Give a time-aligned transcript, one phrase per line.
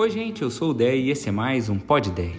[0.00, 2.30] Oi, gente, eu sou o Dé e esse é mais um Pod Dé.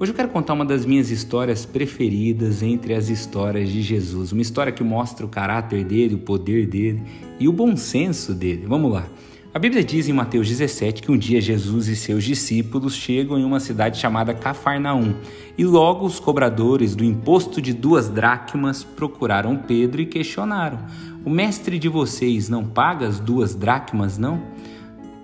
[0.00, 4.32] Hoje eu quero contar uma das minhas histórias preferidas entre as histórias de Jesus.
[4.32, 7.02] Uma história que mostra o caráter dele, o poder dele
[7.38, 8.64] e o bom senso dele.
[8.66, 9.06] Vamos lá.
[9.52, 13.44] A Bíblia diz em Mateus 17 que um dia Jesus e seus discípulos chegam em
[13.44, 15.14] uma cidade chamada Cafarnaum
[15.58, 20.78] e logo os cobradores do imposto de duas dracmas procuraram Pedro e questionaram:
[21.26, 24.42] O mestre de vocês não paga as duas dracmas, não?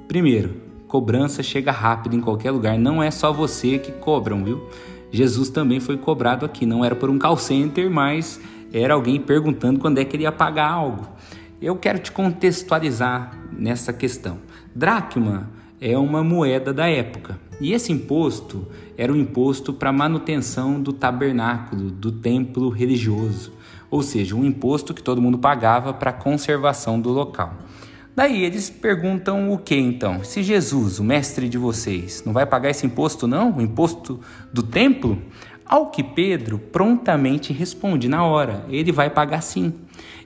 [0.06, 4.66] Primeiro, cobrança chega rápido em qualquer lugar, não é só você que cobram, viu?
[5.12, 8.40] Jesus também foi cobrado aqui, não era por um call center, mas
[8.72, 11.06] era alguém perguntando quando é que ele ia pagar algo.
[11.60, 14.38] Eu quero te contextualizar nessa questão.
[14.74, 15.48] Dracma
[15.80, 18.66] é uma moeda da época e esse imposto
[18.96, 23.52] era um imposto para manutenção do tabernáculo, do templo religioso,
[23.90, 27.54] ou seja, um imposto que todo mundo pagava para conservação do local.
[28.18, 30.24] Daí eles perguntam o que então?
[30.24, 33.56] Se Jesus, o mestre de vocês, não vai pagar esse imposto não?
[33.56, 34.18] O imposto
[34.52, 35.22] do templo?
[35.64, 39.72] Ao que Pedro prontamente responde na hora: ele vai pagar sim.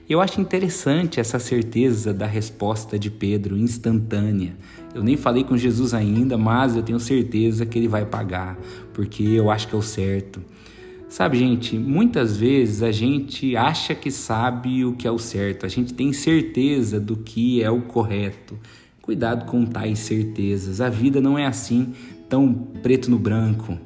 [0.09, 4.55] Eu acho interessante essa certeza da resposta de Pedro instantânea.
[4.95, 8.57] Eu nem falei com Jesus ainda, mas eu tenho certeza que ele vai pagar,
[8.91, 10.41] porque eu acho que é o certo.
[11.13, 15.69] Sabe, gente, muitas vezes a gente acha que sabe o que é o certo, a
[15.69, 18.57] gente tem certeza do que é o correto.
[18.99, 20.81] Cuidado com tais certezas.
[20.81, 21.93] A vida não é assim,
[22.27, 23.77] tão preto no branco.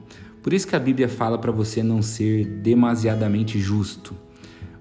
[0.41, 4.15] Por isso que a Bíblia fala para você não ser demasiadamente justo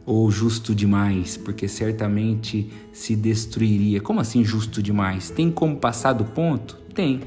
[0.05, 4.01] ou justo demais, porque certamente se destruiria.
[4.01, 5.31] Como assim justo demais?
[5.31, 6.77] Tem como passar do ponto?
[6.95, 7.23] Tem,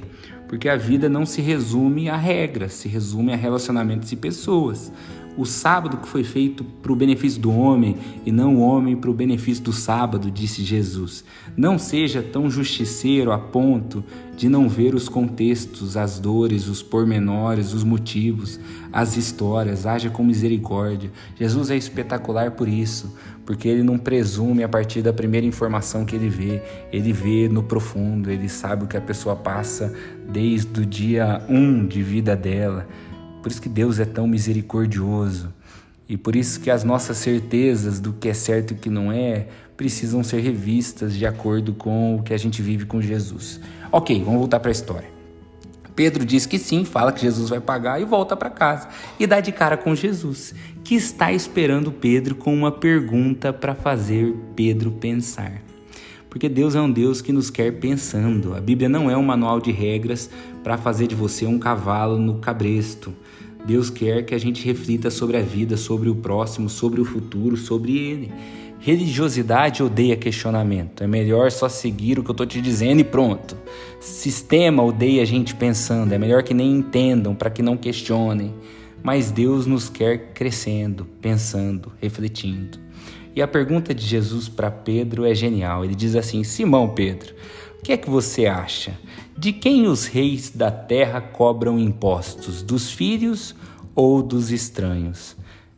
[0.49, 4.91] porque a vida não se resume a regras, se resume a relacionamentos e pessoas
[5.39, 7.95] o sábado que foi feito para o benefício do homem
[8.25, 11.23] e não o homem para o benefício do sábado, disse Jesus.
[11.55, 14.03] Não seja tão justiceiro a ponto
[14.35, 18.59] de não ver os contextos, as dores, os pormenores, os motivos,
[18.91, 19.85] as histórias.
[19.85, 21.09] Haja com misericórdia.
[21.39, 26.17] Jesus é espetacular por isso, porque ele não presume a partir da primeira informação que
[26.17, 26.61] ele vê,
[26.91, 29.93] ele vê no profundo, ele sabe o que a pessoa passa
[30.29, 32.85] desde o dia um de vida dela.
[33.41, 35.53] Por isso que Deus é tão misericordioso
[36.07, 39.11] e por isso que as nossas certezas do que é certo e o que não
[39.11, 43.61] é precisam ser revistas de acordo com o que a gente vive com Jesus.
[43.91, 45.07] Ok, vamos voltar para a história.
[45.95, 48.87] Pedro diz que sim, fala que Jesus vai pagar e volta para casa
[49.19, 54.33] e dá de cara com Jesus, que está esperando Pedro com uma pergunta para fazer
[54.55, 55.68] Pedro pensar.
[56.29, 58.53] Porque Deus é um Deus que nos quer pensando.
[58.55, 60.29] A Bíblia não é um manual de regras
[60.63, 63.13] para fazer de você um cavalo no cabresto.
[63.65, 67.57] Deus quer que a gente reflita sobre a vida, sobre o próximo, sobre o futuro,
[67.57, 68.31] sobre Ele.
[68.79, 71.03] Religiosidade odeia questionamento.
[71.03, 73.57] É melhor só seguir o que eu estou te dizendo e pronto.
[73.99, 76.13] Sistema odeia a gente pensando.
[76.13, 78.53] É melhor que nem entendam para que não questionem.
[79.03, 82.79] Mas Deus nos quer crescendo, pensando, refletindo.
[83.35, 85.83] E a pergunta de Jesus para Pedro é genial.
[85.85, 87.33] Ele diz assim: Simão Pedro,
[87.79, 88.97] o que é que você acha?
[89.37, 92.61] De quem os reis da terra cobram impostos?
[92.61, 93.55] Dos filhos
[93.95, 95.37] ou dos estranhos?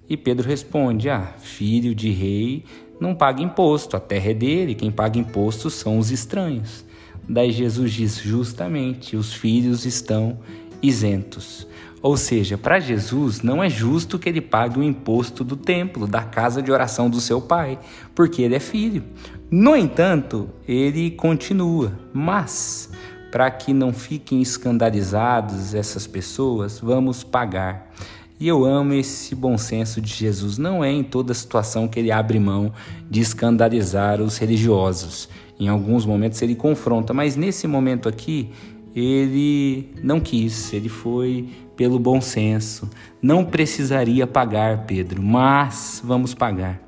[0.10, 2.66] E Pedro responde: Ah, filho de rei
[3.00, 6.86] não paga imposto, a terra é dele, quem paga imposto são os estranhos.
[7.28, 10.40] Daí Jesus diz: justamente, os filhos estão
[10.82, 11.68] isentos.
[12.02, 16.24] Ou seja, para Jesus não é justo que ele pague o imposto do templo, da
[16.24, 17.78] casa de oração do seu pai,
[18.16, 19.04] porque ele é filho.
[19.52, 22.90] No entanto, ele continua, mas
[23.32, 27.92] para que não fiquem escandalizados essas pessoas, vamos pagar.
[28.40, 30.58] E eu amo esse bom senso de Jesus.
[30.58, 32.74] Não é em toda situação que ele abre mão
[33.08, 35.30] de escandalizar os religiosos.
[35.60, 38.50] Em alguns momentos ele confronta, mas nesse momento aqui
[38.96, 42.90] ele não quis, ele foi pelo bom senso.
[43.22, 46.82] Não precisaria pagar, Pedro, mas vamos pagar.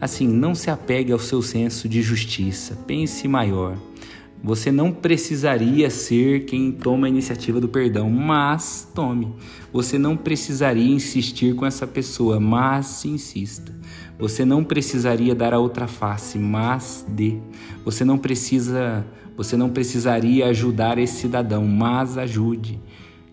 [0.00, 3.76] Assim, não se apegue ao seu senso de justiça, pense maior.
[4.42, 9.34] Você não precisaria ser quem toma a iniciativa do perdão, mas tome.
[9.70, 13.78] Você não precisaria insistir com essa pessoa, mas insista.
[14.18, 17.36] Você não precisaria dar a outra face, mas dê.
[17.84, 19.04] Você não precisa,
[19.36, 22.80] você não precisaria ajudar esse cidadão, mas ajude.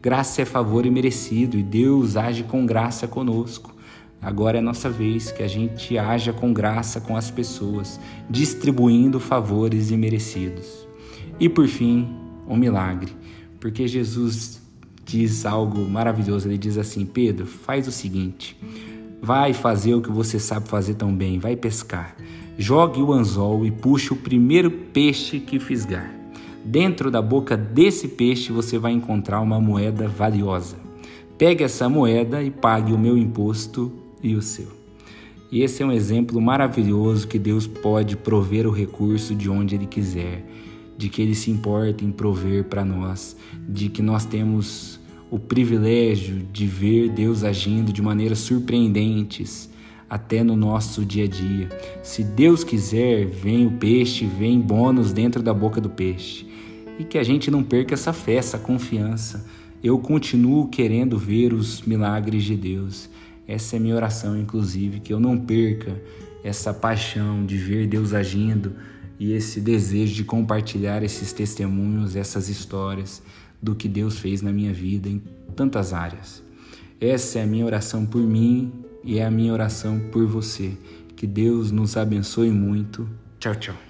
[0.02, 3.76] Graça é favor e merecido, e Deus age com graça conosco.
[4.22, 8.00] Agora é nossa vez que a gente haja com graça com as pessoas,
[8.30, 10.88] distribuindo favores imerecidos.
[11.40, 12.08] E por fim,
[12.48, 13.12] um milagre,
[13.60, 14.62] porque Jesus
[15.06, 16.48] diz algo maravilhoso.
[16.48, 18.58] Ele diz assim: Pedro, faz o seguinte,
[19.22, 22.16] vai fazer o que você sabe fazer tão bem, vai pescar.
[22.58, 26.14] Jogue o anzol e puxe o primeiro peixe que fisgar.
[26.64, 30.78] Dentro da boca desse peixe você vai encontrar uma moeda valiosa.
[31.38, 33.92] Pegue essa moeda e pague o meu imposto
[34.24, 34.68] e o seu.
[35.52, 39.86] E esse é um exemplo maravilhoso que Deus pode prover o recurso de onde Ele
[39.86, 40.46] quiser,
[40.98, 43.38] de que Ele se importa em prover para nós,
[43.70, 45.00] de que nós temos
[45.30, 49.70] o privilégio de ver Deus agindo de maneiras surpreendentes
[50.10, 51.70] até no nosso dia a dia.
[52.02, 56.48] Se Deus quiser, vem o peixe, vem bônus dentro da boca do peixe.
[56.98, 59.46] E que a gente não perca essa fé, essa confiança.
[59.84, 63.10] Eu continuo querendo ver os milagres de Deus.
[63.48, 66.02] Essa é minha oração, inclusive, que eu não perca
[66.44, 68.74] essa paixão de ver Deus agindo
[69.20, 73.22] e esse desejo de compartilhar esses testemunhos, essas histórias
[73.62, 75.22] do que Deus fez na minha vida em
[75.56, 76.44] tantas áreas.
[77.00, 78.72] Essa é a minha oração por mim
[79.04, 80.78] e é a minha oração por você.
[81.16, 83.08] Que Deus nos abençoe muito.
[83.40, 83.87] Tchau, tchau.